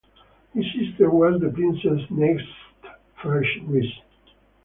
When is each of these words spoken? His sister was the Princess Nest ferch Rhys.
His 0.55 0.65
sister 0.73 1.11
was 1.11 1.39
the 1.39 1.51
Princess 1.51 2.01
Nest 2.09 2.43
ferch 3.19 3.45
Rhys. 3.67 3.85